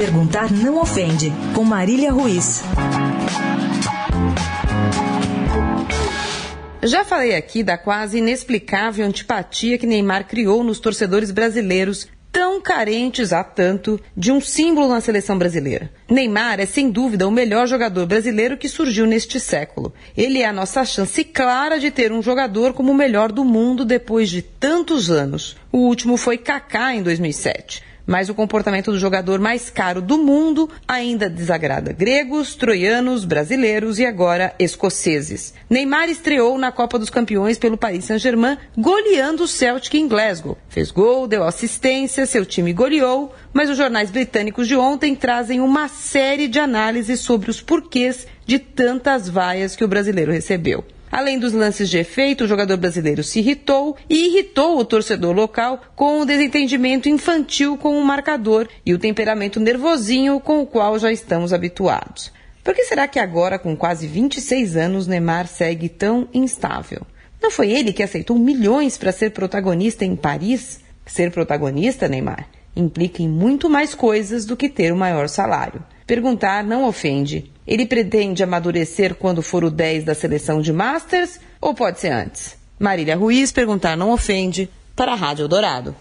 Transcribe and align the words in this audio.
Perguntar 0.00 0.50
não 0.50 0.80
ofende, 0.80 1.30
com 1.54 1.62
Marília 1.62 2.10
Ruiz. 2.10 2.62
Já 6.82 7.04
falei 7.04 7.36
aqui 7.36 7.62
da 7.62 7.76
quase 7.76 8.16
inexplicável 8.16 9.04
antipatia 9.04 9.76
que 9.76 9.86
Neymar 9.86 10.26
criou 10.26 10.64
nos 10.64 10.80
torcedores 10.80 11.30
brasileiros 11.30 12.08
tão 12.32 12.62
carentes 12.62 13.30
há 13.30 13.44
tanto 13.44 14.00
de 14.16 14.32
um 14.32 14.40
símbolo 14.40 14.88
na 14.88 15.02
seleção 15.02 15.36
brasileira. 15.36 15.92
Neymar 16.08 16.60
é 16.60 16.64
sem 16.64 16.90
dúvida 16.90 17.28
o 17.28 17.30
melhor 17.30 17.66
jogador 17.66 18.06
brasileiro 18.06 18.56
que 18.56 18.70
surgiu 18.70 19.04
neste 19.04 19.38
século. 19.38 19.92
Ele 20.16 20.40
é 20.40 20.46
a 20.46 20.52
nossa 20.52 20.82
chance 20.82 21.22
clara 21.24 21.78
de 21.78 21.90
ter 21.90 22.10
um 22.10 22.22
jogador 22.22 22.72
como 22.72 22.90
o 22.90 22.96
melhor 22.96 23.30
do 23.30 23.44
mundo 23.44 23.84
depois 23.84 24.30
de 24.30 24.40
tantos 24.40 25.10
anos. 25.10 25.58
O 25.70 25.80
último 25.80 26.16
foi 26.16 26.38
Kaká 26.38 26.94
em 26.94 27.02
2007 27.02 27.90
mas 28.10 28.28
o 28.28 28.34
comportamento 28.34 28.90
do 28.90 28.98
jogador 28.98 29.38
mais 29.38 29.70
caro 29.70 30.02
do 30.02 30.18
mundo 30.18 30.68
ainda 30.88 31.30
desagrada 31.30 31.92
gregos, 31.92 32.56
troianos, 32.56 33.24
brasileiros 33.24 34.00
e 34.00 34.04
agora 34.04 34.52
escoceses. 34.58 35.54
Neymar 35.70 36.08
estreou 36.08 36.58
na 36.58 36.72
Copa 36.72 36.98
dos 36.98 37.08
Campeões 37.08 37.56
pelo 37.56 37.78
Paris 37.78 38.06
Saint-Germain, 38.06 38.58
goleando 38.76 39.44
o 39.44 39.48
Celtic 39.48 39.94
em 39.94 40.08
Glasgow. 40.08 40.58
Fez 40.68 40.90
gol, 40.90 41.28
deu 41.28 41.44
assistência, 41.44 42.26
seu 42.26 42.44
time 42.44 42.72
goleou, 42.72 43.32
mas 43.52 43.70
os 43.70 43.76
jornais 43.76 44.10
britânicos 44.10 44.66
de 44.66 44.74
ontem 44.74 45.14
trazem 45.14 45.60
uma 45.60 45.86
série 45.86 46.48
de 46.48 46.58
análises 46.58 47.20
sobre 47.20 47.48
os 47.48 47.62
porquês 47.62 48.26
de 48.44 48.58
tantas 48.58 49.28
vaias 49.28 49.76
que 49.76 49.84
o 49.84 49.88
brasileiro 49.88 50.32
recebeu. 50.32 50.84
Além 51.10 51.38
dos 51.38 51.52
lances 51.52 51.90
de 51.90 51.98
efeito, 51.98 52.44
o 52.44 52.46
jogador 52.46 52.76
brasileiro 52.76 53.24
se 53.24 53.40
irritou 53.40 53.96
e 54.08 54.28
irritou 54.28 54.78
o 54.78 54.84
torcedor 54.84 55.34
local 55.34 55.80
com 55.96 56.20
o 56.20 56.24
desentendimento 56.24 57.08
infantil 57.08 57.76
com 57.76 57.98
o 57.98 58.04
marcador 58.04 58.68
e 58.86 58.94
o 58.94 58.98
temperamento 58.98 59.58
nervosinho 59.58 60.38
com 60.38 60.60
o 60.62 60.66
qual 60.66 60.98
já 60.98 61.10
estamos 61.10 61.52
habituados. 61.52 62.32
Por 62.62 62.74
que 62.74 62.84
será 62.84 63.08
que 63.08 63.18
agora, 63.18 63.58
com 63.58 63.76
quase 63.76 64.06
26 64.06 64.76
anos, 64.76 65.06
Neymar 65.08 65.48
segue 65.48 65.88
tão 65.88 66.28
instável? 66.32 67.02
Não 67.42 67.50
foi 67.50 67.72
ele 67.72 67.92
que 67.92 68.02
aceitou 68.02 68.38
milhões 68.38 68.96
para 68.96 69.10
ser 69.10 69.30
protagonista 69.30 70.04
em 70.04 70.14
Paris? 70.14 70.80
Ser 71.06 71.32
protagonista, 71.32 72.06
Neymar, 72.06 72.46
implica 72.76 73.22
em 73.22 73.28
muito 73.28 73.68
mais 73.68 73.94
coisas 73.94 74.44
do 74.44 74.56
que 74.56 74.68
ter 74.68 74.92
o 74.92 74.96
maior 74.96 75.28
salário. 75.28 75.82
Perguntar 76.06 76.62
não 76.62 76.84
ofende. 76.84 77.50
Ele 77.70 77.86
pretende 77.86 78.42
amadurecer 78.42 79.14
quando 79.14 79.42
for 79.42 79.62
o 79.62 79.70
10 79.70 80.02
da 80.02 80.12
seleção 80.12 80.60
de 80.60 80.72
Masters 80.72 81.38
ou 81.60 81.72
pode 81.72 82.00
ser 82.00 82.10
antes? 82.10 82.58
Marília 82.76 83.14
Ruiz, 83.14 83.52
perguntar 83.52 83.96
não 83.96 84.10
ofende 84.10 84.68
para 84.96 85.12
a 85.12 85.14
Rádio 85.14 85.46
Dourado. 85.46 85.94